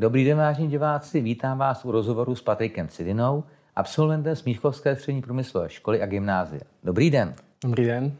Dobrý 0.00 0.24
den, 0.24 0.38
vážení 0.38 0.68
diváci, 0.68 1.20
vítám 1.20 1.58
vás 1.58 1.84
u 1.84 1.90
rozhovoru 1.90 2.34
s 2.34 2.42
Patrikem 2.42 2.88
Cidinou, 2.88 3.44
absolventem 3.76 4.36
Smíchovské 4.36 4.96
střední 4.96 5.22
průmyslové 5.22 5.70
školy 5.70 6.02
a 6.02 6.06
gymnázia. 6.06 6.60
Dobrý 6.84 7.10
den. 7.10 7.34
Dobrý 7.64 7.86
den. 7.86 8.12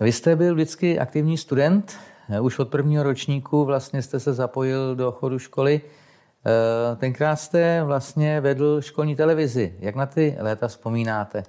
Vy 0.00 0.12
jste 0.12 0.36
byl 0.36 0.54
vždycky 0.54 0.98
aktivní 0.98 1.38
student, 1.38 1.96
už 2.40 2.58
od 2.58 2.68
prvního 2.68 3.02
ročníku 3.02 3.64
vlastně 3.64 4.02
jste 4.02 4.20
se 4.20 4.32
zapojil 4.32 4.96
do 4.96 5.12
chodu 5.12 5.38
školy. 5.38 5.80
Eh, 5.82 6.96
tenkrát 6.96 7.36
jste 7.36 7.84
vlastně 7.84 8.40
vedl 8.40 8.80
školní 8.80 9.16
televizi. 9.16 9.76
Jak 9.78 9.94
na 9.94 10.06
ty 10.06 10.36
léta 10.40 10.68
vzpomínáte? 10.68 11.42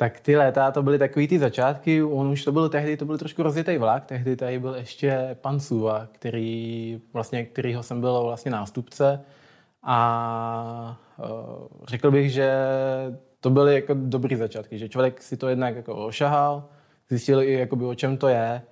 Tak 0.00 0.20
ty 0.20 0.36
léta 0.36 0.70
to 0.70 0.82
byly 0.82 0.98
takový 0.98 1.28
ty 1.28 1.38
začátky, 1.38 2.02
on 2.02 2.28
už 2.28 2.44
to 2.44 2.52
byl 2.52 2.68
tehdy, 2.68 2.96
to 2.96 3.04
byl 3.04 3.18
trošku 3.18 3.42
rozjetý 3.42 3.78
vlak, 3.78 4.04
tehdy 4.04 4.36
tady 4.36 4.58
byl 4.58 4.74
ještě 4.74 5.36
pan 5.40 5.60
Suva, 5.60 6.06
který, 6.12 7.00
vlastně, 7.12 7.44
kterýho 7.44 7.82
jsem 7.82 8.00
byl 8.00 8.22
vlastně 8.22 8.50
nástupce. 8.50 9.20
A 9.82 11.00
uh, 11.18 11.26
řekl 11.88 12.10
bych, 12.10 12.32
že 12.32 12.52
to 13.40 13.50
byly 13.50 13.74
jako 13.74 13.94
dobrý 13.94 14.36
začátky, 14.36 14.78
že 14.78 14.88
člověk 14.88 15.22
si 15.22 15.36
to 15.36 15.48
jednak 15.48 15.76
jako 15.76 16.06
ošahal, 16.06 16.64
zjistil 17.08 17.42
i 17.42 17.52
jakoby, 17.52 17.84
o 17.84 17.94
čem 17.94 18.16
to 18.16 18.28
je. 18.28 18.62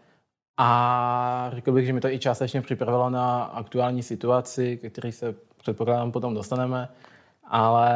A 0.56 1.51
řekl 1.54 1.73
bych, 1.73 1.87
že 1.87 1.92
mi 1.92 2.01
to 2.01 2.09
i 2.09 2.18
částečně 2.18 2.60
připravilo 2.60 3.10
na 3.10 3.42
aktuální 3.42 4.02
situaci, 4.02 4.76
ke 4.76 4.90
které 4.90 5.12
se 5.12 5.34
předpokládám 5.56 6.12
potom 6.12 6.34
dostaneme, 6.34 6.88
ale 7.45 7.95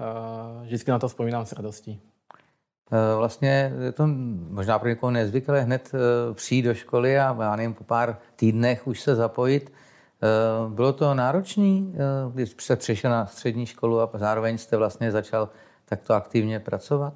uh, 0.00 0.64
vždycky 0.64 0.90
na 0.90 0.98
to 0.98 1.08
vzpomínám 1.08 1.46
s 1.46 1.52
radostí. 1.52 2.13
Eh, 2.92 3.16
vlastně 3.16 3.72
je 3.84 3.92
to 3.92 4.06
možná 4.50 4.78
pro 4.78 4.88
někoho 4.88 5.10
nezvyklé 5.10 5.60
hned 5.60 5.90
eh, 5.94 6.34
přijít 6.34 6.62
do 6.62 6.74
školy 6.74 7.18
a 7.18 7.36
já 7.40 7.56
nevím, 7.56 7.74
po 7.74 7.84
pár 7.84 8.16
týdnech 8.36 8.86
už 8.86 9.00
se 9.00 9.14
zapojit. 9.14 9.72
Bylo 10.68 10.92
to 10.92 11.14
náročné, 11.14 11.82
když 12.32 12.54
jste 12.58 12.76
přišel 12.76 13.10
na 13.10 13.26
střední 13.26 13.66
školu 13.66 14.00
a 14.00 14.10
zároveň 14.14 14.58
jste 14.58 14.76
vlastně 14.76 15.12
začal 15.12 15.48
takto 15.84 16.14
aktivně 16.14 16.60
pracovat? 16.60 17.14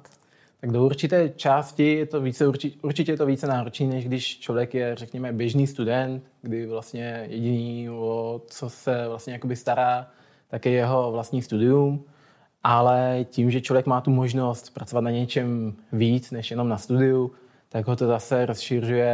Tak 0.61 0.71
do 0.71 0.85
určité 0.85 1.29
části 1.29 1.93
je 1.93 2.05
to 2.05 2.21
více, 2.21 2.47
určitě 2.81 3.11
je 3.11 3.17
to 3.17 3.25
více 3.25 3.47
náročné, 3.47 3.85
než 3.85 4.05
když 4.05 4.39
člověk 4.39 4.73
je, 4.73 4.95
řekněme, 4.95 5.33
běžný 5.33 5.67
student, 5.67 6.23
kdy 6.41 6.65
vlastně 6.65 7.25
jediný, 7.29 7.89
o 7.89 8.41
co 8.47 8.69
se 8.69 9.07
vlastně 9.07 9.33
jakoby 9.33 9.55
stará, 9.55 10.07
tak 10.47 10.65
je 10.65 10.71
jeho 10.71 11.11
vlastní 11.11 11.41
studium. 11.41 12.03
Ale 12.63 13.25
tím, 13.29 13.51
že 13.51 13.61
člověk 13.61 13.85
má 13.85 14.01
tu 14.01 14.11
možnost 14.11 14.73
pracovat 14.73 15.01
na 15.01 15.11
něčem 15.11 15.75
víc, 15.91 16.31
než 16.31 16.51
jenom 16.51 16.69
na 16.69 16.77
studiu, 16.77 17.31
tak 17.69 17.87
ho 17.87 17.95
to 17.95 18.07
zase 18.07 18.45
rozšiřuje, 18.45 19.11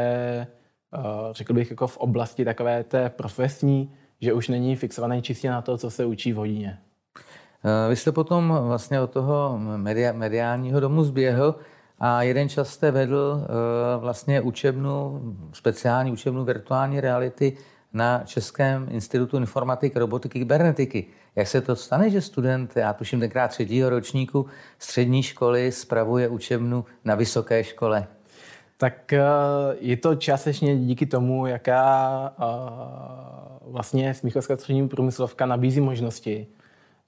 eh, 0.93 0.99
řekl 1.31 1.53
bych, 1.53 1.69
jako 1.69 1.87
v 1.87 1.97
oblasti 1.97 2.45
takové 2.45 2.83
té 2.83 3.09
profesní, 3.09 3.91
že 4.21 4.33
už 4.33 4.47
není 4.47 4.75
fixovaný 4.75 5.21
čistě 5.21 5.49
na 5.49 5.61
to, 5.61 5.77
co 5.77 5.91
se 5.91 6.05
učí 6.05 6.33
v 6.33 6.35
hodině. 6.35 6.79
Eh, 7.65 7.89
vy 7.89 7.95
jste 7.95 8.11
potom 8.11 8.57
vlastně 8.61 9.01
od 9.01 9.11
toho 9.11 9.59
mediálního 10.13 10.79
domu 10.79 11.03
zběhl 11.03 11.55
a 11.99 12.21
jeden 12.21 12.49
čas 12.49 12.69
jste 12.69 12.91
vedl 12.91 13.41
eh, 13.43 13.47
vlastně 13.97 14.41
učebnu, 14.41 15.21
speciální 15.53 16.11
učebnu 16.11 16.43
virtuální 16.43 17.01
reality 17.01 17.57
na 17.93 18.23
Českém 18.25 18.87
institutu 18.91 19.37
informatiky, 19.37 19.99
robotiky, 19.99 20.39
kybernetiky. 20.39 21.05
Jak 21.35 21.47
se 21.47 21.61
to 21.61 21.75
stane, 21.75 22.09
že 22.09 22.21
student, 22.21 22.75
já 22.75 22.93
tuším 22.93 23.19
tenkrát 23.19 23.47
třetího 23.47 23.89
ročníku 23.89 24.45
střední 24.79 25.23
školy, 25.23 25.71
spravuje 25.71 26.27
učebnu 26.27 26.85
na 27.05 27.15
vysoké 27.15 27.63
škole? 27.63 28.07
Tak 28.77 29.13
eh, 29.13 29.23
je 29.79 29.97
to 29.97 30.15
částečně 30.15 30.77
díky 30.77 31.05
tomu, 31.05 31.47
jaká 31.47 32.33
vlastně 33.61 34.13
Smíchovská 34.13 34.57
střední 34.57 34.87
průmyslovka 34.87 35.45
nabízí 35.45 35.81
možnosti. 35.81 36.47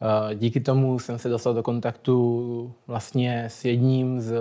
Eh, 0.01 0.35
díky 0.35 0.59
tomu 0.59 0.99
jsem 0.99 1.19
se 1.19 1.29
dostal 1.29 1.53
do 1.53 1.63
kontaktu 1.63 2.73
vlastně 2.87 3.43
s 3.47 3.65
jedním 3.65 4.21
z, 4.21 4.33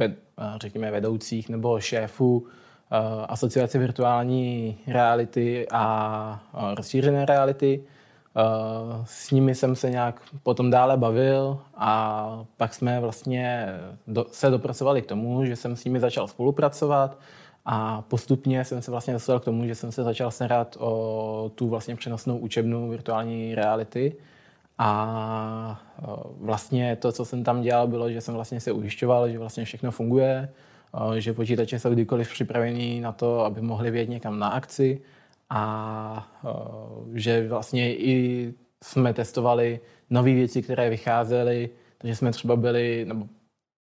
eh, 0.00 0.14
řekněme, 0.60 0.90
vedoucích 0.90 1.48
nebo 1.48 1.80
šéfů 1.80 2.46
eh, 2.46 3.26
Asociace 3.28 3.78
virtuální 3.78 4.78
reality 4.86 5.66
a 5.72 6.74
rozšířené 6.74 7.26
reality. 7.26 7.84
S 9.04 9.30
nimi 9.30 9.54
jsem 9.54 9.76
se 9.76 9.90
nějak 9.90 10.20
potom 10.42 10.70
dále 10.70 10.96
bavil 10.96 11.58
a 11.76 12.44
pak 12.56 12.74
jsme 12.74 13.00
vlastně 13.00 13.68
do, 14.06 14.26
se 14.30 14.50
dopracovali 14.50 15.02
k 15.02 15.06
tomu, 15.06 15.44
že 15.44 15.56
jsem 15.56 15.76
s 15.76 15.84
nimi 15.84 16.00
začal 16.00 16.28
spolupracovat 16.28 17.18
a 17.64 18.02
postupně 18.02 18.64
jsem 18.64 18.82
se 18.82 18.90
vlastně 18.90 19.14
dostal 19.14 19.40
k 19.40 19.44
tomu, 19.44 19.66
že 19.66 19.74
jsem 19.74 19.92
se 19.92 20.04
začal 20.04 20.30
starat 20.30 20.76
o 20.80 21.50
tu 21.54 21.68
vlastně 21.68 21.96
přenosnou 21.96 22.38
učebnu 22.38 22.88
virtuální 22.88 23.54
reality, 23.54 24.16
a 24.78 25.80
e, 25.98 26.02
vlastně 26.40 26.96
to, 26.96 27.12
co 27.12 27.24
jsem 27.24 27.44
tam 27.44 27.62
dělal, 27.62 27.88
bylo, 27.88 28.10
že 28.10 28.20
jsem 28.20 28.34
vlastně 28.34 28.60
se 28.60 28.72
ujišťoval, 28.72 29.30
že 29.30 29.38
vlastně 29.38 29.64
všechno 29.64 29.90
funguje, 29.90 30.48
e, 31.16 31.20
že 31.20 31.32
počítače 31.32 31.78
jsou 31.78 31.90
kdykoliv 31.90 32.32
připravený 32.32 33.00
na 33.00 33.12
to, 33.12 33.40
aby 33.40 33.60
mohli 33.60 33.90
vědět 33.90 34.10
někam 34.10 34.38
na 34.38 34.48
akci 34.48 35.00
a 35.50 36.32
e, 36.44 37.20
že 37.20 37.48
vlastně 37.48 37.96
i 37.96 38.54
jsme 38.84 39.14
testovali 39.14 39.80
nové 40.10 40.34
věci, 40.34 40.62
které 40.62 40.90
vycházely, 40.90 41.70
takže 41.98 42.16
jsme 42.16 42.32
třeba 42.32 42.56
byli, 42.56 43.04
nebo 43.04 43.28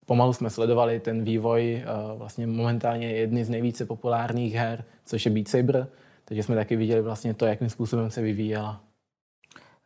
pomalu 0.05 0.33
jsme 0.33 0.49
sledovali 0.49 0.99
ten 0.99 1.23
vývoj 1.23 1.83
vlastně 2.15 2.47
momentálně 2.47 3.11
jedny 3.11 3.45
z 3.45 3.49
nejvíce 3.49 3.85
populárních 3.85 4.53
her, 4.53 4.83
což 5.05 5.25
je 5.25 5.31
Beat 5.31 5.47
Saber, 5.47 5.87
takže 6.25 6.43
jsme 6.43 6.55
taky 6.55 6.75
viděli 6.75 7.01
vlastně 7.01 7.33
to, 7.33 7.45
jakým 7.45 7.69
způsobem 7.69 8.11
se 8.11 8.21
vyvíjela. 8.21 8.87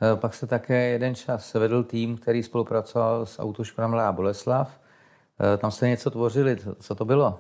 Eh, 0.01 0.15
pak 0.15 0.33
se 0.33 0.47
také 0.47 0.89
jeden 0.89 1.15
čas 1.15 1.53
vedl 1.53 1.83
tým, 1.83 2.17
který 2.17 2.43
spolupracoval 2.43 3.25
s 3.25 3.39
autoškolami 3.39 3.97
a 3.99 4.11
Boleslav. 4.11 4.79
Eh, 5.53 5.57
tam 5.57 5.71
jste 5.71 5.87
něco 5.89 6.11
tvořili. 6.11 6.57
Co 6.79 6.95
to 6.95 7.05
bylo? 7.05 7.39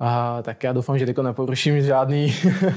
A, 0.00 0.42
tak 0.42 0.64
já 0.64 0.72
doufám, 0.72 0.98
že 0.98 1.06
teď 1.06 1.18
neporuším 1.18 1.82
žádný 1.82 2.34
uh, 2.44 2.72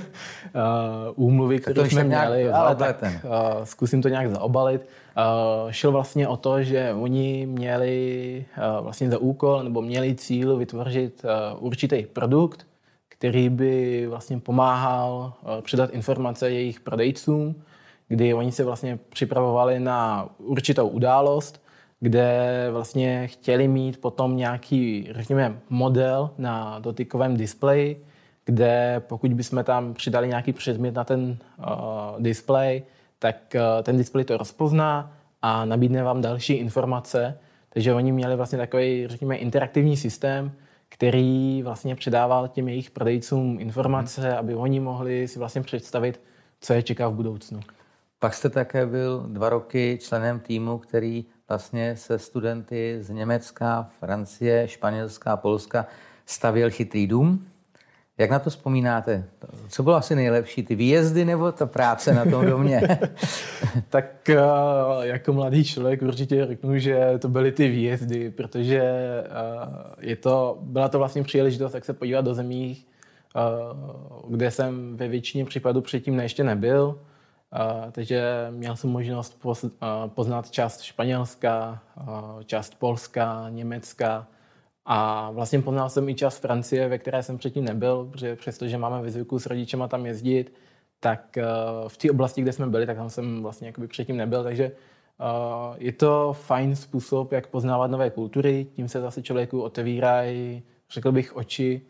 úmluvy, 1.25 1.59
které 1.59 1.89
jsme 1.89 2.03
měli, 2.03 2.51
ale 2.51 2.75
tak 2.75 3.03
uh, 3.03 3.63
zkusím 3.63 4.01
to 4.01 4.09
nějak 4.09 4.29
zaobalit. 4.29 4.81
Uh, 4.81 5.72
šlo 5.72 5.91
vlastně 5.91 6.27
o 6.27 6.38
to, 6.38 6.63
že 6.63 6.94
oni 6.94 7.45
měli 7.45 8.45
uh, 8.57 8.83
vlastně 8.83 9.09
za 9.09 9.17
úkol 9.17 9.63
nebo 9.63 9.81
měli 9.81 10.16
cíl 10.16 10.57
vytvořit 10.57 11.25
uh, 11.25 11.66
určitý 11.66 12.06
produkt, 12.06 12.67
který 13.09 13.50
by 13.50 14.06
vlastně 14.09 14.39
pomáhal 14.39 15.33
uh, 15.41 15.61
předat 15.61 15.89
informace 15.89 16.51
jejich 16.51 16.79
prodejcům 16.79 17.56
kdy 18.07 18.33
oni 18.33 18.51
se 18.51 18.63
vlastně 18.63 19.00
připravovali 19.09 19.79
na 19.79 20.29
určitou 20.38 20.88
událost, 20.88 21.61
kde 22.00 22.68
vlastně 22.72 23.28
chtěli 23.28 23.68
mít 23.68 24.02
potom 24.02 24.38
nějaký, 24.38 25.09
řekněme, 25.12 25.59
model 25.69 26.30
na 26.38 26.80
dotykovém 26.80 27.38
displeji, 27.38 28.06
kde 28.46 29.02
pokud 29.08 29.34
bychom 29.34 29.63
tam 29.63 29.94
přidali 29.94 30.28
nějaký 30.28 30.53
předmět 30.53 30.96
na 30.96 31.03
ten 31.03 31.38
uh, 31.57 31.66
displej, 32.19 32.84
tak 33.19 33.36
uh, 33.56 33.84
ten 33.84 33.97
displej 33.97 34.25
to 34.25 34.38
rozpozná 34.38 35.13
a 35.41 35.66
nabídne 35.66 36.03
vám 36.03 36.22
další 36.22 36.53
informace. 36.53 37.40
Takže 37.69 37.94
oni 37.94 38.12
měli 38.12 38.36
vlastně 38.36 38.57
takový, 38.57 39.07
řekněme, 39.07 39.36
interaktivní 39.36 39.97
systém, 39.97 40.52
který 40.90 41.63
vlastně 41.63 41.96
předával 41.96 42.47
těm 42.47 42.68
jejich 42.68 42.91
prodejcům 42.91 43.57
informace, 43.59 44.38
aby 44.38 44.56
oni 44.56 44.80
mohli 44.80 45.28
si 45.28 45.40
vlastně 45.40 45.62
představit, 45.62 46.22
co 46.62 46.74
je 46.74 46.84
čeká 46.84 47.07
v 47.09 47.13
budoucnu. 47.13 47.59
Pak 48.19 48.33
jste 48.33 48.50
také 48.50 48.85
byl 48.85 49.25
dva 49.28 49.50
roky 49.50 50.00
členem 50.01 50.39
týmu, 50.39 50.78
který 50.78 51.25
vlastně 51.50 51.95
se 51.95 52.19
studenty 52.19 52.97
z 53.01 53.09
Německa, 53.09 53.89
Francie, 54.00 54.67
Španělska, 54.67 55.38
Polska 55.38 55.85
stavěl 56.25 56.69
chytrý 56.72 57.07
dům. 57.07 57.47
Jak 58.17 58.29
na 58.29 58.39
to 58.39 58.50
vzpomínáte? 58.50 59.25
Co 59.69 59.83
bylo 59.83 59.95
asi 59.95 60.16
nejlepší, 60.16 60.63
ty 60.63 60.75
výjezdy 60.75 61.25
nebo 61.25 61.51
ta 61.51 61.66
práce 61.66 62.13
na 62.13 62.25
tom 62.25 62.45
domě? 62.45 62.81
tak 63.89 64.30
eh, 64.30 64.38
jako 65.01 65.33
mladý 65.33 65.63
člověk 65.63 66.01
určitě 66.01 66.45
řeknu, 66.45 66.77
že 66.77 67.13
to 67.19 67.30
byly 67.30 67.51
ty 67.51 67.69
výjezdy, 67.69 68.31
protože 68.31 68.81
eh, 68.81 69.25
je 70.00 70.15
to, 70.15 70.57
byla 70.62 70.89
to 70.89 70.97
vlastně 70.97 71.24
příležitost, 71.24 71.74
jak 71.74 71.86
se 71.86 71.94
podívat 71.94 72.25
do 72.25 72.33
zemí, 72.33 72.77
eh, 73.36 73.39
kde 74.27 74.51
jsem 74.51 74.97
ve 74.97 75.07
většině 75.07 75.45
případů 75.45 75.81
předtím 75.81 76.19
ještě 76.19 76.44
nebyl 76.44 77.00
takže 77.91 78.47
měl 78.49 78.75
jsem 78.75 78.89
možnost 78.89 79.45
poznat 80.07 80.51
část 80.51 80.81
Španělska, 80.81 81.83
část 82.45 82.75
Polska, 82.79 83.45
Německa. 83.49 84.27
A 84.89 85.31
vlastně 85.31 85.61
poznal 85.61 85.89
jsem 85.89 86.09
i 86.09 86.15
část 86.15 86.38
Francie, 86.38 86.88
ve 86.88 86.97
které 86.97 87.23
jsem 87.23 87.38
předtím 87.38 87.65
nebyl, 87.65 88.05
protože 88.11 88.35
přestože 88.35 88.77
máme 88.77 89.01
ve 89.01 89.11
zvyku 89.11 89.39
s 89.39 89.45
rodičema 89.45 89.88
tam 89.88 90.05
jezdit, 90.05 90.53
tak 90.99 91.38
v 91.88 91.97
té 91.97 92.11
oblasti, 92.11 92.41
kde 92.41 92.53
jsme 92.53 92.67
byli, 92.67 92.85
tak 92.85 92.97
tam 92.97 93.09
jsem 93.09 93.44
vlastně 93.44 93.67
jakoby 93.67 93.88
předtím 93.88 94.17
nebyl, 94.17 94.44
takže 94.44 94.71
je 95.77 95.91
to 95.91 96.33
fajn 96.33 96.75
způsob, 96.75 97.31
jak 97.31 97.47
poznávat 97.47 97.91
nové 97.91 98.09
kultury, 98.09 98.67
tím 98.75 98.88
se 98.88 99.01
zase 99.01 99.21
člověku 99.21 99.61
otevírají, 99.61 100.63
řekl 100.91 101.11
bych, 101.11 101.35
oči, 101.35 101.81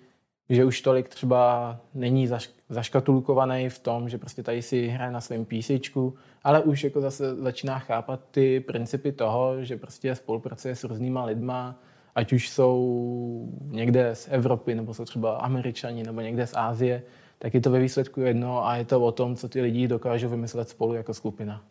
že 0.49 0.65
už 0.65 0.81
tolik 0.81 1.09
třeba 1.09 1.77
není 1.93 2.27
zaš, 2.27 2.49
zaškatulkovaný 2.69 3.69
v 3.69 3.79
tom, 3.79 4.09
že 4.09 4.17
prostě 4.17 4.43
tady 4.43 4.61
si 4.61 4.87
hraje 4.87 5.11
na 5.11 5.21
svém 5.21 5.45
písečku, 5.45 6.15
ale 6.43 6.61
už 6.61 6.83
jako 6.83 7.01
zase 7.01 7.35
začíná 7.35 7.79
chápat 7.79 8.19
ty 8.31 8.59
principy 8.59 9.11
toho, 9.11 9.63
že 9.63 9.77
prostě 9.77 10.15
spolupracuje 10.15 10.75
s 10.75 10.83
různýma 10.83 11.25
lidma, 11.25 11.79
ať 12.15 12.33
už 12.33 12.49
jsou 12.49 13.49
někde 13.61 14.15
z 14.15 14.27
Evropy, 14.31 14.75
nebo 14.75 14.93
jsou 14.93 15.05
třeba 15.05 15.37
Američani, 15.37 16.03
nebo 16.03 16.21
někde 16.21 16.47
z 16.47 16.53
Ázie, 16.55 17.03
tak 17.39 17.53
je 17.53 17.61
to 17.61 17.71
ve 17.71 17.79
výsledku 17.79 18.21
jedno 18.21 18.67
a 18.67 18.75
je 18.75 18.85
to 18.85 19.01
o 19.01 19.11
tom, 19.11 19.35
co 19.35 19.49
ty 19.49 19.61
lidi 19.61 19.87
dokážou 19.87 20.29
vymyslet 20.29 20.69
spolu 20.69 20.93
jako 20.93 21.13
skupina. 21.13 21.61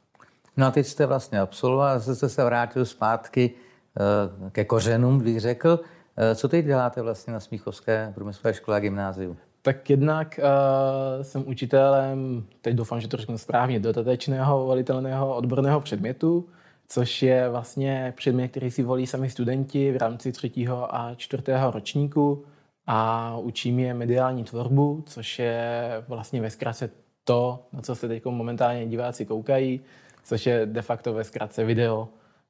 No 0.56 0.66
a 0.66 0.70
teď 0.70 0.86
jste 0.86 1.06
vlastně 1.06 1.40
absolvoval 1.40 1.88
a 1.88 2.00
jste 2.00 2.28
se 2.28 2.44
vrátil 2.44 2.84
zpátky 2.84 3.50
eh, 3.50 4.50
ke 4.50 4.64
kořenům, 4.64 5.20
bych 5.20 5.40
řekl. 5.40 5.80
Eh, 6.18 6.34
co 6.34 6.48
teď 6.48 6.66
děláte 6.66 7.02
vlastně 7.02 7.32
na 7.32 7.40
Smíchovské 7.40 8.12
průmyslové 8.14 8.54
škole 8.54 8.76
a 8.76 8.80
gymnáziu? 8.80 9.36
Tak 9.62 9.90
jednak 9.90 10.40
uh, 10.42 11.22
jsem 11.22 11.48
učitelem, 11.48 12.44
teď 12.60 12.74
doufám, 12.74 13.00
že 13.00 13.08
to 13.08 13.16
řeknu 13.16 13.38
správně, 13.38 13.80
dodatečného 13.80 14.66
volitelného 14.66 15.36
odborného 15.36 15.80
předmětu, 15.80 16.48
což 16.88 17.22
je 17.22 17.48
vlastně 17.48 18.12
předmět, 18.16 18.48
který 18.48 18.70
si 18.70 18.82
volí 18.82 19.06
sami 19.06 19.30
studenti 19.30 19.92
v 19.92 19.96
rámci 19.96 20.32
třetího 20.32 20.94
a 20.94 21.14
čtvrtého 21.14 21.70
ročníku 21.70 22.44
a 22.86 23.36
učím 23.38 23.78
je 23.78 23.94
mediální 23.94 24.44
tvorbu, 24.44 25.04
což 25.06 25.38
je 25.38 25.90
vlastně 26.08 26.40
ve 26.40 26.50
zkratce 26.50 26.90
to, 27.24 27.66
na 27.72 27.82
co 27.82 27.94
se 27.94 28.08
teď 28.08 28.24
momentálně 28.24 28.86
diváci 28.86 29.26
koukají, 29.26 29.80
což 30.24 30.46
je 30.46 30.66
de 30.66 30.82
facto 30.82 31.12
ve 31.12 31.24
zkratce 31.24 31.64
video. 31.64 32.08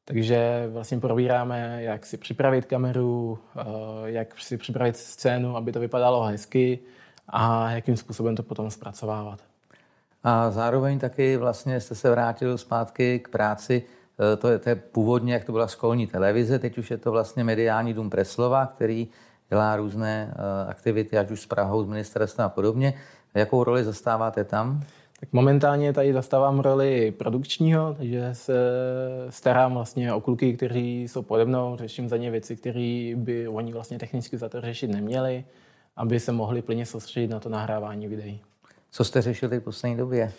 Takže 0.09 0.69
vlastně 0.73 1.01
probíráme, 1.01 1.83
jak 1.83 2.07
si 2.07 2.17
připravit 2.17 2.65
kameru, 2.65 3.39
eh, 3.57 3.63
jak 4.05 4.41
si 4.41 4.57
připravit 4.57 4.97
scénu, 4.97 5.57
aby 5.57 5.73
to 5.73 5.81
vypadalo 5.81 6.23
hezky 6.23 6.79
a 7.29 7.71
jakým 7.71 7.97
způsobem 7.97 8.37
to 8.37 8.43
potom 8.43 8.71
zpracovávat. 8.71 9.41
A 10.25 10.51
zároveň 10.51 10.99
taky 10.99 11.37
vlastně 11.37 11.81
jste 11.81 11.95
se 11.95 12.11
vrátil 12.11 12.59
zpátky 12.59 13.19
k 13.19 13.29
práci 13.29 13.83
Eh, 14.19 14.37
to 14.37 14.49
je, 14.49 14.59
to 14.59 14.69
je 14.69 14.75
původně, 14.75 15.33
jak 15.33 15.45
to 15.45 15.53
byla 15.53 15.67
školní 15.67 16.07
televize, 16.07 16.59
teď 16.59 16.79
už 16.79 16.91
je 16.91 16.99
to 16.99 17.11
vlastně 17.11 17.45
mediální 17.45 17.95
dům 17.95 18.11
Preslova, 18.11 18.67
který 18.67 19.09
dělá 19.49 19.77
různé 19.77 20.35
eh, 20.35 20.71
aktivity, 20.71 21.19
ať 21.19 21.31
už 21.31 21.41
s 21.41 21.47
Prahou, 21.47 21.85
s 21.85 21.87
ministerstvem 21.87 22.47
a 22.47 22.49
podobně. 22.49 22.95
Jakou 23.35 23.65
roli 23.65 23.85
zastáváte 23.85 24.45
tam? 24.45 24.83
Tak 25.21 25.33
momentálně 25.33 25.93
tady 25.93 26.13
zastávám 26.13 26.61
roli 26.61 27.11
produkčního, 27.11 27.95
takže 27.95 28.29
se 28.33 28.55
starám 29.31 29.75
vlastně 29.75 30.13
o 30.13 30.21
kluky, 30.21 30.57
kteří 30.57 31.03
jsou 31.03 31.23
pode 31.23 31.45
mnou, 31.45 31.77
řeším 31.77 32.09
za 32.09 32.17
ně 32.17 32.31
věci, 32.31 32.57
které 32.57 33.13
by 33.17 33.49
oni 33.49 33.73
vlastně 33.73 33.99
technicky 33.99 34.39
za 34.39 34.49
to 34.49 34.61
řešit 34.61 34.91
neměli, 34.91 35.45
aby 35.97 36.21
se 36.21 36.33
mohli 36.33 36.63
plně 36.63 36.87
soustředit 36.87 37.29
na 37.29 37.41
to 37.41 37.49
nahrávání 37.49 38.09
videí. 38.09 38.41
Co 38.91 39.05
jste 39.05 39.23
řešili 39.23 39.61
v 39.61 39.63
poslední 39.63 39.97
době? 39.97 40.33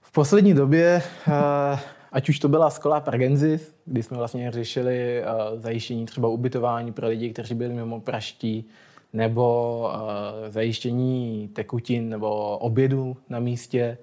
V 0.00 0.12
poslední 0.12 0.54
době 0.54 1.02
uh, 1.28 1.78
Ať 2.12 2.28
už 2.28 2.38
to 2.38 2.48
byla 2.48 2.70
Skola 2.70 3.00
Pargensis, 3.00 3.74
kdy 3.84 4.02
jsme 4.02 4.16
vlastně 4.16 4.50
řešili 4.50 5.22
uh, 5.22 5.60
zajištění 5.60 6.06
třeba 6.06 6.28
ubytování 6.28 6.92
pro 6.92 7.08
lidi, 7.08 7.32
kteří 7.32 7.54
byli 7.54 7.74
mimo 7.74 8.00
praští, 8.00 8.68
nebo 9.12 9.78
uh, 9.94 10.48
zajištění 10.48 11.48
tekutin 11.54 12.08
nebo 12.08 12.58
obědu 12.58 13.16
na 13.28 13.40
místě, 13.40 13.98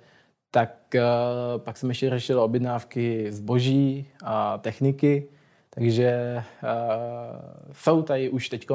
tak 0.51 0.75
uh, 0.95 1.61
pak 1.61 1.77
jsem 1.77 1.89
ještě 1.89 2.09
řešil 2.09 2.41
objednávky 2.41 3.31
zboží 3.31 4.07
a 4.23 4.57
techniky, 4.57 5.27
takže 5.69 6.43
uh, 6.63 7.71
jsou 7.71 8.01
tady 8.01 8.29
už 8.29 8.49
teď 8.49 8.67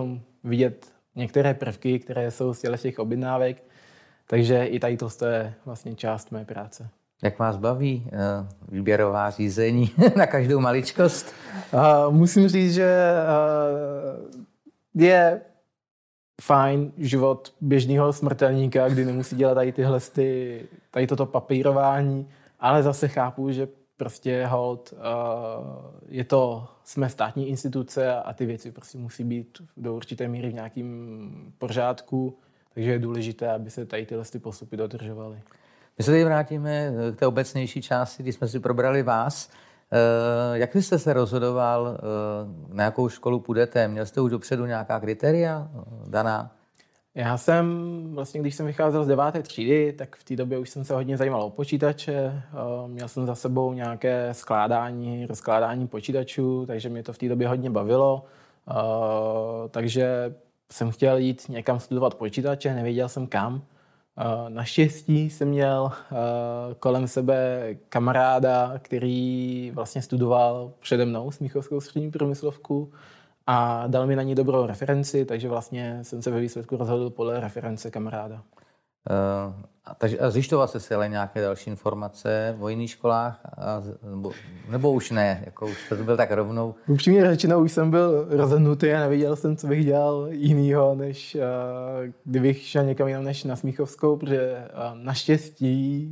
vidět 0.44 0.86
některé 1.16 1.54
prvky, 1.54 1.98
které 1.98 2.30
jsou 2.30 2.54
z 2.54 2.82
těch 2.82 2.98
objednávek, 2.98 3.64
takže 4.26 4.64
i 4.64 4.78
tady 4.78 4.96
to 4.96 5.26
je 5.26 5.54
vlastně 5.64 5.94
část 5.94 6.32
mé 6.32 6.44
práce. 6.44 6.88
Jak 7.22 7.38
vás 7.38 7.56
baví 7.56 8.06
uh, 8.06 8.46
výběrová 8.68 9.30
řízení 9.30 9.90
na 10.16 10.26
každou 10.26 10.60
maličkost? 10.60 11.34
Uh, 11.72 12.14
musím 12.14 12.48
říct, 12.48 12.74
že 12.74 13.12
uh, 14.24 15.02
je 15.02 15.40
fajn 16.42 16.92
život 16.96 17.54
běžného 17.60 18.12
smrtelníka, 18.12 18.88
kdy 18.88 19.04
nemusí 19.04 19.36
dělat 19.36 19.54
tady 19.54 19.72
tyhle, 19.72 20.00
ty, 20.00 20.62
tady 20.90 21.06
toto 21.06 21.26
papírování, 21.26 22.28
ale 22.60 22.82
zase 22.82 23.08
chápu, 23.08 23.50
že 23.50 23.68
prostě 23.96 24.46
hold, 24.46 24.92
uh, 24.92 24.98
je 26.08 26.24
to, 26.24 26.68
jsme 26.84 27.08
státní 27.08 27.48
instituce 27.48 28.14
a 28.14 28.32
ty 28.32 28.46
věci 28.46 28.72
prostě 28.72 28.98
musí 28.98 29.24
být 29.24 29.58
do 29.76 29.94
určité 29.94 30.28
míry 30.28 30.50
v 30.50 30.54
nějakém 30.54 31.52
pořádku, 31.58 32.38
takže 32.74 32.90
je 32.90 32.98
důležité, 32.98 33.50
aby 33.50 33.70
se 33.70 33.86
tady 33.86 34.06
tyhle 34.06 34.24
ty 34.24 34.38
postupy 34.38 34.76
dodržovaly. 34.76 35.40
My 35.98 36.04
se 36.04 36.10
teď 36.10 36.24
vrátíme 36.24 36.92
k 37.12 37.18
té 37.18 37.26
obecnější 37.26 37.82
části, 37.82 38.22
kdy 38.22 38.32
jsme 38.32 38.48
si 38.48 38.60
probrali 38.60 39.02
vás. 39.02 39.50
Eh, 39.92 40.58
jak 40.58 40.74
vy 40.74 40.82
jste 40.82 40.98
se 40.98 41.12
rozhodoval, 41.12 41.98
eh, 41.98 42.74
na 42.74 42.84
jakou 42.84 43.08
školu 43.08 43.40
půjdete? 43.40 43.88
Měl 43.88 44.06
jste 44.06 44.20
už 44.20 44.30
dopředu 44.30 44.66
nějaká 44.66 45.00
kritéria 45.00 45.68
eh, 45.74 45.80
daná? 46.06 46.50
Já 47.14 47.36
jsem, 47.36 47.66
vlastně 48.14 48.40
když 48.40 48.54
jsem 48.54 48.66
vycházel 48.66 49.04
z 49.04 49.08
deváté 49.08 49.42
třídy, 49.42 49.92
tak 49.92 50.16
v 50.16 50.24
té 50.24 50.36
době 50.36 50.58
už 50.58 50.70
jsem 50.70 50.84
se 50.84 50.94
hodně 50.94 51.16
zajímal 51.16 51.42
o 51.42 51.50
počítače. 51.50 52.42
Měl 52.86 53.08
jsem 53.08 53.26
za 53.26 53.34
sebou 53.34 53.72
nějaké 53.72 54.28
skládání, 54.32 55.26
rozkládání 55.26 55.86
počítačů, 55.86 56.66
takže 56.66 56.88
mě 56.88 57.02
to 57.02 57.12
v 57.12 57.18
té 57.18 57.28
době 57.28 57.48
hodně 57.48 57.70
bavilo. 57.70 58.24
Takže 59.70 60.34
jsem 60.72 60.90
chtěl 60.90 61.16
jít 61.16 61.48
někam 61.48 61.80
studovat 61.80 62.14
počítače, 62.14 62.74
nevěděl 62.74 63.08
jsem 63.08 63.26
kam. 63.26 63.62
Naštěstí 64.48 65.30
jsem 65.30 65.48
měl 65.48 65.90
kolem 66.80 67.08
sebe 67.08 67.68
kamaráda, 67.88 68.72
který 68.78 69.70
vlastně 69.74 70.02
studoval 70.02 70.72
přede 70.78 71.04
mnou 71.04 71.30
Smíchovskou 71.30 71.80
střední 71.80 72.10
průmyslovku 72.10 72.92
a 73.46 73.86
dal 73.86 74.06
mi 74.06 74.16
na 74.16 74.22
ní 74.22 74.34
dobrou 74.34 74.66
referenci, 74.66 75.24
takže 75.24 75.48
vlastně 75.48 75.98
jsem 76.02 76.22
se 76.22 76.30
ve 76.30 76.40
výsledku 76.40 76.76
rozhodl 76.76 77.10
podle 77.10 77.40
reference 77.40 77.90
kamaráda. 77.90 78.42
Uh, 79.08 79.54
a, 79.88 79.94
takže, 79.94 80.18
a 80.18 80.30
zjišťoval 80.30 80.68
jste 80.68 80.80
si 80.80 80.94
ale 80.94 81.08
nějaké 81.08 81.40
další 81.40 81.70
informace 81.70 82.56
o 82.60 82.68
jiných 82.68 82.90
školách? 82.90 83.40
A, 83.56 83.82
nebo, 84.10 84.32
nebo 84.70 84.92
už 84.92 85.10
ne? 85.10 85.42
Jako 85.46 85.66
už 85.66 85.88
to 85.88 85.96
byl 85.96 86.16
tak 86.16 86.30
rovnou? 86.30 86.74
Upřímně 86.86 87.26
řečeno, 87.26 87.60
už 87.60 87.72
jsem 87.72 87.90
byl 87.90 88.26
rozhodnutý 88.28 88.92
a 88.92 89.00
nevěděl 89.00 89.36
jsem, 89.36 89.56
co 89.56 89.66
bych 89.66 89.84
dělal 89.84 90.28
jinýho, 90.30 90.94
než 90.94 91.34
uh, 91.34 91.40
kdybych 92.24 92.62
šel 92.62 92.84
někam 92.84 93.08
jinam 93.08 93.24
než 93.24 93.44
na 93.44 93.56
Smíchovskou, 93.56 94.16
protože 94.16 94.64
uh, 94.74 94.98
naštěstí 95.04 96.10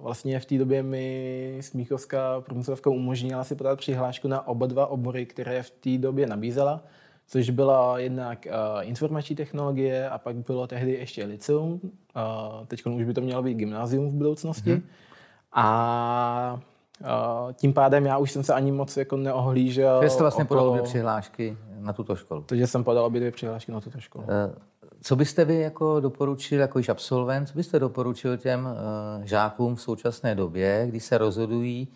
vlastně 0.00 0.40
v 0.40 0.46
té 0.46 0.58
době 0.58 0.82
mi 0.82 1.58
Smíchovská 1.60 2.40
průmyslovka 2.40 2.90
umožnila 2.90 3.44
si 3.44 3.54
podat 3.54 3.78
přihlášku 3.78 4.28
na 4.28 4.46
oba 4.46 4.66
dva 4.66 4.86
obory, 4.86 5.26
které 5.26 5.62
v 5.62 5.70
té 5.70 5.98
době 5.98 6.26
nabízela 6.26 6.84
což 7.26 7.50
byla 7.50 7.98
jednak 7.98 8.46
uh, 8.46 8.88
informační 8.88 9.36
technologie 9.36 10.10
a 10.10 10.18
pak 10.18 10.36
bylo 10.36 10.66
tehdy 10.66 10.92
ještě 10.92 11.24
liceum. 11.24 11.80
Uh, 11.82 12.66
teď 12.66 12.86
už 12.86 13.04
by 13.04 13.14
to 13.14 13.20
mělo 13.20 13.42
být 13.42 13.54
gymnázium 13.54 14.10
v 14.10 14.14
budoucnosti. 14.14 14.74
Mm-hmm. 14.74 14.82
A 15.52 16.60
uh, 17.00 17.52
tím 17.52 17.72
pádem 17.72 18.06
já 18.06 18.18
už 18.18 18.30
jsem 18.30 18.42
se 18.42 18.54
ani 18.54 18.72
moc 18.72 18.96
jako 18.96 19.16
neohlížel. 19.16 19.98
Takže 19.98 20.14
jste 20.14 20.22
vlastně 20.22 20.44
okolo... 20.44 20.60
podal 20.60 20.70
obě 20.70 20.82
přihlášky 20.82 21.56
na 21.78 21.92
tuto 21.92 22.16
školu. 22.16 22.42
Takže 22.42 22.66
jsem 22.66 22.84
podal 22.84 23.04
obě 23.04 23.20
dvě 23.20 23.32
přihlášky 23.32 23.72
na 23.72 23.80
tuto 23.80 24.00
školu. 24.00 24.24
Uh, 24.24 24.30
co 25.00 25.16
byste 25.16 25.44
vy 25.44 25.60
jako 25.60 26.00
doporučil, 26.00 26.60
jako 26.60 26.78
již 26.78 26.88
absolvent, 26.88 27.48
co 27.48 27.54
byste 27.54 27.78
doporučil 27.78 28.36
těm 28.36 28.64
uh, 28.64 29.24
žákům 29.24 29.76
v 29.76 29.80
současné 29.80 30.34
době, 30.34 30.86
kdy 30.88 31.00
se 31.00 31.18
rozhodují, 31.18 31.88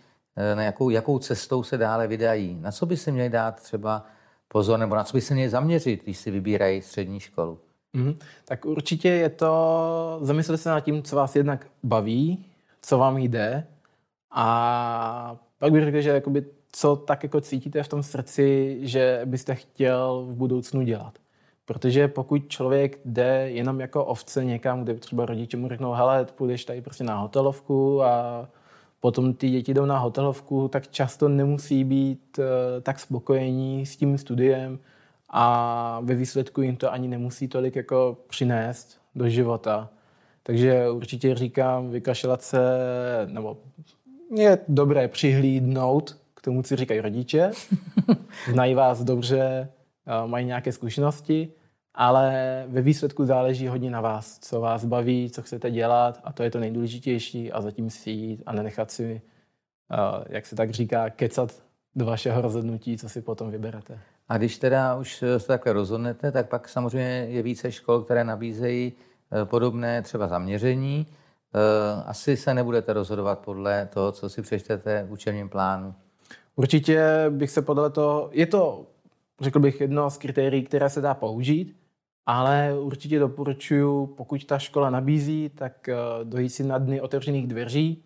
na 0.55 0.63
jakou, 0.63 0.91
jakou 0.91 1.19
cestou 1.19 1.63
se 1.63 1.79
dále 1.79 2.07
vydají? 2.07 2.59
Na 2.61 2.73
co 2.73 2.87
by 2.87 2.97
se 2.97 3.13
měli 3.13 3.31
dát 3.31 3.63
třeba 3.63 4.05
pozor, 4.49 4.79
nebo 4.79 4.95
na 4.95 5.05
co 5.05 5.17
by 5.17 5.21
se 5.21 5.35
měli 5.35 5.51
zaměřit, 5.51 6.05
když 6.05 6.19
si 6.19 6.31
vybírají 6.31 6.83
střední 6.83 7.21
školu? 7.21 7.59
Mm, 7.93 8.15
tak 8.45 8.65
určitě 8.65 9.09
je 9.09 9.29
to, 9.29 10.19
zamyslet 10.23 10.59
se 10.59 10.69
nad 10.69 10.81
tím, 10.81 11.03
co 11.03 11.17
vás 11.17 11.37
jednak 11.37 11.67
baví, 11.83 12.45
co 12.83 12.99
vám 12.99 13.19
jde 13.19 13.67
a 14.31 15.37
pak 15.59 15.73
bych 15.73 15.85
řekl, 15.85 16.01
že 16.01 16.11
jakoby, 16.11 16.45
co 16.73 16.97
tak 16.97 17.23
jako 17.23 17.41
cítíte 17.41 17.83
v 17.83 17.89
tom 17.89 18.03
srdci, 18.03 18.79
že 18.83 19.21
byste 19.25 19.55
chtěl 19.55 20.27
v 20.29 20.37
budoucnu 20.37 20.83
dělat. 20.83 21.19
Protože 21.65 22.09
pokud 22.09 22.49
člověk 22.49 23.01
jde 23.05 23.51
jenom 23.51 23.81
jako 23.81 24.05
ovce 24.05 24.45
někam, 24.45 24.85
kde 24.85 24.95
třeba 24.95 25.27
rodiče 25.27 25.57
mu 25.57 25.69
řeknou, 25.69 25.93
hele, 25.93 26.27
půjdeš 26.35 26.65
tady 26.65 26.81
prostě 26.81 27.05
na 27.05 27.17
hotelovku 27.17 28.03
a 28.03 28.49
potom 29.01 29.35
ty 29.35 29.51
děti 29.51 29.75
jdou 29.75 29.85
na 29.85 29.99
hotelovku, 29.99 30.69
tak 30.69 30.89
často 30.89 31.29
nemusí 31.29 31.85
být 31.85 32.39
uh, 32.39 32.45
tak 32.83 33.01
spokojení 33.01 33.87
s 33.87 33.97
tím 33.97 34.19
studiem 34.19 34.79
a 35.29 36.01
ve 36.03 36.15
výsledku 36.15 36.63
jim 36.63 36.77
to 36.77 36.93
ani 36.93 37.09
nemusí 37.09 37.49
tolik 37.49 37.77
jako 37.77 38.17
přinést 38.29 39.01
do 39.15 39.29
života. 39.29 39.91
Takže 40.43 40.91
určitě 40.91 41.35
říkám, 41.35 41.91
vykašlat 41.91 42.43
se, 42.43 42.61
nebo 43.27 43.59
je 44.37 44.59
dobré 44.69 45.09
přihlídnout 45.09 46.17
k 46.35 46.43
tomu, 46.43 46.63
co 46.63 46.77
říkají 46.77 47.01
rodiče. 47.01 47.51
Znají 48.53 48.75
vás 48.75 49.05
dobře, 49.05 49.69
mají 50.27 50.47
nějaké 50.47 50.73
zkušenosti 50.73 51.53
ale 52.01 52.65
ve 52.69 52.83
výsledku 52.83 53.25
záleží 53.25 53.69
hodně 53.69 53.91
na 53.91 54.01
vás, 54.01 54.39
co 54.39 54.61
vás 54.61 54.85
baví, 54.85 55.31
co 55.31 55.43
chcete 55.43 55.71
dělat 55.71 56.21
a 56.25 56.33
to 56.33 56.43
je 56.43 56.51
to 56.51 56.61
nejdůležitější 56.61 57.53
a 57.53 57.61
zatím 57.61 57.91
si 57.91 58.11
jít 58.11 58.43
a 58.47 58.53
nenechat 58.53 58.91
si, 58.91 59.23
jak 60.29 60.47
se 60.47 60.57
tak 60.57 60.71
říká, 60.71 61.11
kecat 61.11 61.63
do 61.95 62.07
vašeho 62.07 62.41
rozhodnutí, 62.41 62.99
co 62.99 63.09
si 63.09 63.23
potom 63.23 63.51
vyberete. 63.51 63.99
A 64.29 64.39
když 64.39 64.59
teda 64.59 64.97
už 64.97 65.25
se 65.39 65.47
takhle 65.47 65.73
rozhodnete, 65.73 66.33
tak 66.33 66.49
pak 66.49 66.69
samozřejmě 66.69 67.27
je 67.29 67.43
více 67.43 67.73
škol, 67.73 68.01
které 68.01 68.25
nabízejí 68.25 68.93
eh, 68.93 69.45
podobné 69.45 70.03
třeba 70.03 70.29
zaměření. 70.29 71.07
Eh, 71.07 72.03
asi 72.07 72.37
se 72.37 72.55
nebudete 72.55 72.93
rozhodovat 72.93 73.39
podle 73.39 73.89
toho, 73.93 74.13
co 74.13 74.29
si 74.29 74.43
přečtete 74.43 75.05
v 75.09 75.13
učebním 75.13 75.49
plánu. 75.49 75.95
Určitě 76.57 77.27
bych 77.31 77.51
se 77.51 77.63
podle 77.63 77.91
toho, 77.91 78.29
je 78.33 78.47
to, 78.47 78.87
řekl 79.41 79.61
bych, 79.61 79.81
jedno 79.81 80.11
z 80.11 80.19
kritérií, 80.19 80.63
které 80.63 80.91
se 80.91 81.01
dá 81.01 81.15
použít, 81.15 81.78
ale 82.29 82.79
určitě 82.81 83.19
doporučuji, 83.19 84.07
pokud 84.07 84.45
ta 84.45 84.59
škola 84.59 84.91
nabízí, 84.91 85.49
tak 85.49 85.89
eh, 85.89 85.97
dojít 86.25 86.51
si 86.51 86.65
na 86.65 86.79
dny 86.79 87.01
otevřených 87.01 87.47
dveří, 87.47 88.05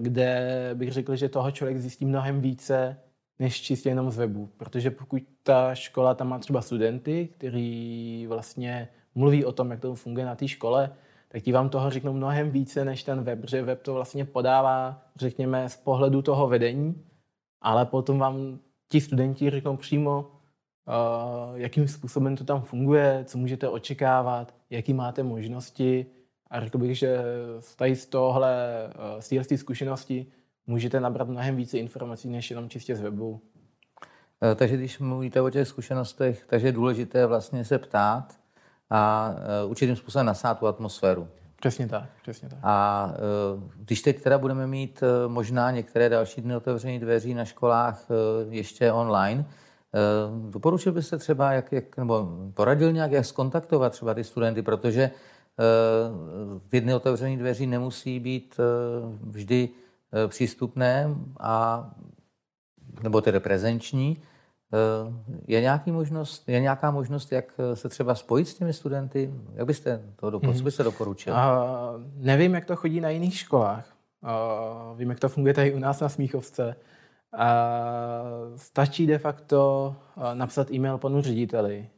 kde 0.00 0.70
bych 0.74 0.92
řekl, 0.92 1.16
že 1.16 1.28
toho 1.28 1.50
člověk 1.50 1.78
zjistí 1.78 2.04
mnohem 2.04 2.40
více, 2.40 2.96
než 3.38 3.60
čistě 3.60 3.88
jenom 3.88 4.10
z 4.10 4.16
webu. 4.16 4.50
Protože 4.56 4.90
pokud 4.90 5.22
ta 5.42 5.74
škola 5.74 6.14
tam 6.14 6.28
má 6.28 6.38
třeba 6.38 6.62
studenty, 6.62 7.28
kteří 7.36 8.26
vlastně 8.28 8.88
mluví 9.14 9.44
o 9.44 9.52
tom, 9.52 9.70
jak 9.70 9.80
to 9.80 9.94
funguje 9.94 10.26
na 10.26 10.34
té 10.34 10.48
škole, 10.48 10.90
tak 11.28 11.42
ti 11.42 11.52
vám 11.52 11.68
toho 11.68 11.90
řeknou 11.90 12.12
mnohem 12.12 12.50
více 12.50 12.84
než 12.84 13.02
ten 13.02 13.22
web, 13.22 13.48
že 13.48 13.62
web 13.62 13.82
to 13.82 13.94
vlastně 13.94 14.24
podává, 14.24 15.02
řekněme, 15.16 15.68
z 15.68 15.76
pohledu 15.76 16.22
toho 16.22 16.48
vedení, 16.48 17.04
ale 17.60 17.86
potom 17.86 18.18
vám 18.18 18.58
ti 18.88 19.00
studenti 19.00 19.50
řeknou 19.50 19.76
přímo, 19.76 20.30
jakým 21.54 21.88
způsobem 21.88 22.36
to 22.36 22.44
tam 22.44 22.62
funguje, 22.62 23.24
co 23.24 23.38
můžete 23.38 23.68
očekávat, 23.68 24.54
jaký 24.70 24.94
máte 24.94 25.22
možnosti. 25.22 26.06
A 26.50 26.60
řekl 26.60 26.78
bych, 26.78 26.98
že 26.98 27.18
tady 27.76 27.96
z 27.96 28.06
tohle, 28.06 28.54
uh, 29.14 29.20
z 29.20 29.28
téhle 29.28 29.58
zkušenosti 29.58 30.26
můžete 30.66 31.00
nabrat 31.00 31.28
mnohem 31.28 31.56
více 31.56 31.78
informací, 31.78 32.28
než 32.28 32.50
jenom 32.50 32.68
čistě 32.68 32.96
z 32.96 33.00
webu. 33.00 33.40
Eh, 34.42 34.54
takže 34.54 34.76
když 34.76 34.98
mluvíte 34.98 35.40
o 35.40 35.50
těch 35.50 35.68
zkušenostech, 35.68 36.44
takže 36.46 36.68
je 36.68 36.72
důležité 36.72 37.26
vlastně 37.26 37.64
se 37.64 37.78
ptát 37.78 38.34
a 38.90 39.34
eh, 39.36 39.64
určitým 39.64 39.96
způsobem 39.96 40.26
nasát 40.26 40.58
tu 40.58 40.66
atmosféru. 40.66 41.28
Přesně 41.60 41.88
tak, 41.88 42.08
přesně 42.22 42.48
tak. 42.48 42.58
A 42.62 43.10
eh, 43.14 43.70
když 43.76 44.02
teď 44.02 44.22
teda 44.22 44.38
budeme 44.38 44.66
mít 44.66 45.02
možná 45.26 45.70
některé 45.70 46.08
další 46.08 46.40
dny 46.40 46.56
otevření 46.56 46.98
dveří 46.98 47.34
na 47.34 47.44
školách 47.44 48.06
ještě 48.48 48.92
online, 48.92 49.44
doporučil 50.50 50.92
byste 50.92 51.18
třeba, 51.18 51.52
jak, 51.52 51.72
jak, 51.72 51.96
nebo 51.96 52.28
poradil 52.54 52.92
nějak, 52.92 53.12
jak 53.12 53.24
skontaktovat 53.24 53.92
třeba 53.92 54.14
ty 54.14 54.24
studenty, 54.24 54.62
protože 54.62 55.10
ty 56.68 56.80
dny 56.80 56.94
otevření 56.94 57.36
dveří 57.36 57.66
nemusí 57.66 58.20
být 58.20 58.60
vždy 59.22 59.68
Eh, 60.14 60.28
přístupné 60.28 61.14
a 61.40 61.84
nebo 63.02 63.20
tedy 63.20 63.40
prezenční. 63.40 64.22
Eh, 64.72 65.12
je, 65.46 65.60
nějaký 65.60 65.92
možnost, 65.92 66.48
je 66.48 66.60
nějaká 66.60 66.90
možnost, 66.90 67.32
jak 67.32 67.44
se 67.74 67.88
třeba 67.88 68.14
spojit 68.14 68.48
s 68.48 68.54
těmi 68.54 68.72
studenty? 68.72 69.34
Jak 69.54 69.66
byste 69.66 70.02
to 70.16 70.30
doporučil? 70.30 70.50
Hmm. 70.50 70.58
Co 70.58 70.64
byste 70.64 70.82
doporučil? 70.82 71.34
A, 71.34 71.94
nevím, 72.16 72.54
jak 72.54 72.64
to 72.64 72.76
chodí 72.76 73.00
na 73.00 73.08
jiných 73.08 73.38
školách. 73.38 73.86
A, 74.22 74.92
vím, 74.96 75.10
jak 75.10 75.20
to 75.20 75.28
funguje 75.28 75.54
tady 75.54 75.74
u 75.74 75.78
nás 75.78 76.00
na 76.00 76.08
Smíchovce. 76.08 76.76
Stačí 78.56 79.06
de 79.06 79.18
facto 79.18 79.94
napsat 80.34 80.70
e-mail 80.72 80.98
panu 80.98 81.22
řediteli. 81.22 81.88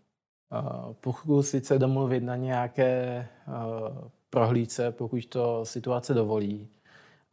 Pokusit 1.01 1.67
se 1.67 1.79
domluvit 1.79 2.21
na 2.21 2.37
nějaké 2.37 3.27
prohlídce, 4.31 4.93
pokud 4.93 5.27
to 5.27 5.65
situace 5.65 6.15
dovolí. 6.15 6.69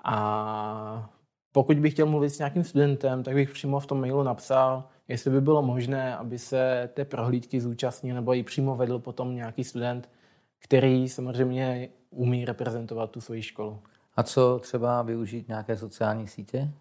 A 0.03 1.09
pokud 1.51 1.79
bych 1.79 1.93
chtěl 1.93 2.05
mluvit 2.05 2.29
s 2.29 2.39
nějakým 2.39 2.63
studentem, 2.63 3.23
tak 3.23 3.33
bych 3.33 3.51
přímo 3.51 3.79
v 3.79 3.85
tom 3.85 4.01
mailu 4.01 4.23
napsal, 4.23 4.83
jestli 5.07 5.31
by 5.31 5.41
bylo 5.41 5.61
možné, 5.61 6.17
aby 6.17 6.39
se 6.39 6.89
té 6.93 7.05
prohlídky 7.05 7.61
zúčastnil 7.61 8.15
nebo 8.15 8.33
ji 8.33 8.43
přímo 8.43 8.75
vedl 8.75 8.99
potom 8.99 9.35
nějaký 9.35 9.63
student, 9.63 10.09
který 10.59 11.09
samozřejmě 11.09 11.89
umí 12.09 12.45
reprezentovat 12.45 13.11
tu 13.11 13.21
svoji 13.21 13.41
školu. 13.41 13.79
A 14.15 14.23
co 14.23 14.59
třeba 14.59 15.01
využít 15.01 15.47
nějaké 15.47 15.77
sociální 15.77 16.27
sítě? 16.27 16.71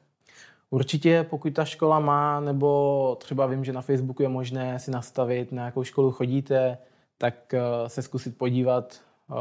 Určitě, 0.72 1.26
pokud 1.30 1.54
ta 1.54 1.64
škola 1.64 2.00
má, 2.00 2.40
nebo 2.40 3.16
třeba 3.20 3.46
vím, 3.46 3.64
že 3.64 3.72
na 3.72 3.82
Facebooku 3.82 4.22
je 4.22 4.28
možné 4.28 4.78
si 4.78 4.90
nastavit, 4.90 5.52
na 5.52 5.64
jakou 5.64 5.84
školu 5.84 6.10
chodíte, 6.10 6.78
tak 7.18 7.54
eh, 7.54 7.88
se 7.88 8.02
zkusit 8.02 8.38
podívat, 8.38 9.00
eh, 9.30 9.34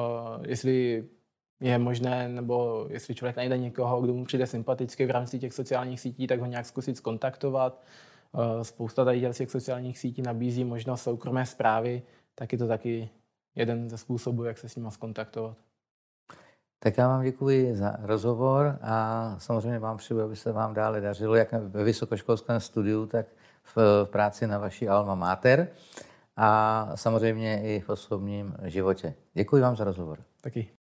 jestli 0.47 1.05
je 1.61 1.77
možné, 1.77 2.29
nebo 2.29 2.85
jestli 2.89 3.15
člověk 3.15 3.35
najde 3.35 3.57
někoho, 3.57 4.01
kdo 4.01 4.13
mu 4.13 4.25
přijde 4.25 4.47
sympaticky 4.47 5.05
v 5.05 5.11
rámci 5.11 5.39
těch 5.39 5.53
sociálních 5.53 5.99
sítí, 5.99 6.27
tak 6.27 6.39
ho 6.39 6.45
nějak 6.45 6.65
zkusit 6.65 6.97
skontaktovat. 6.97 7.81
Eh, 8.35 8.63
spousta 8.63 9.05
tady 9.05 9.33
těch 9.33 9.51
sociálních 9.51 9.99
sítí 9.99 10.21
nabízí 10.21 10.63
možnost 10.63 11.01
soukromé 11.01 11.45
zprávy, 11.45 12.01
tak 12.35 12.51
je 12.51 12.57
to 12.57 12.67
taky 12.67 13.09
jeden 13.55 13.89
ze 13.89 13.97
způsobů, 13.97 14.43
jak 14.43 14.57
se 14.57 14.69
s 14.69 14.75
nimi 14.75 14.91
skontaktovat. 14.91 15.57
Tak 16.83 16.97
já 16.97 17.07
vám 17.07 17.23
děkuji 17.23 17.75
za 17.75 17.95
rozhovor 18.01 18.79
a 18.81 19.35
samozřejmě 19.37 19.79
vám 19.79 19.97
přeju, 19.97 20.21
aby 20.21 20.35
se 20.35 20.51
vám 20.51 20.73
dále 20.73 21.01
dařilo, 21.01 21.35
jak 21.35 21.51
ve 21.51 21.83
vysokoškolském 21.83 22.59
studiu, 22.59 23.05
tak 23.05 23.25
v 23.75 24.05
práci 24.05 24.47
na 24.47 24.57
vaší 24.57 24.89
alma 24.89 25.15
mater 25.15 25.67
a 26.37 26.91
samozřejmě 26.95 27.61
i 27.63 27.79
v 27.79 27.89
osobním 27.89 28.55
životě. 28.63 29.13
Děkuji 29.33 29.61
vám 29.61 29.75
za 29.75 29.83
rozhovor. 29.83 30.19
Taky. 30.41 30.69